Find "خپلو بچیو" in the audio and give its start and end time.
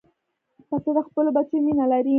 1.07-1.63